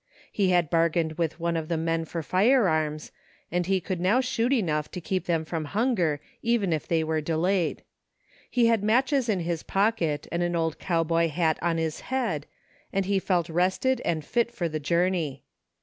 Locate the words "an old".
10.41-10.79